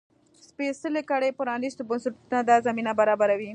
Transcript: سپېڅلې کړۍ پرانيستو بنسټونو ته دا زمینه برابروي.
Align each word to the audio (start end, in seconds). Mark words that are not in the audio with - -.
سپېڅلې 0.47 1.01
کړۍ 1.11 1.31
پرانيستو 1.39 1.87
بنسټونو 1.89 2.25
ته 2.31 2.39
دا 2.49 2.57
زمینه 2.67 2.91
برابروي. 2.99 3.49